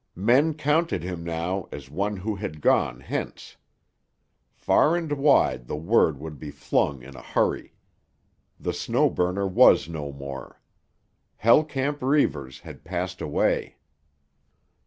[0.15, 3.57] Men counted him now as one who had gone hence.
[4.51, 7.75] Far and wide the word would be flung in a hurry:
[8.59, 10.59] the Snow Burner was no more;
[11.37, 13.75] Hell Camp Reivers had passed away.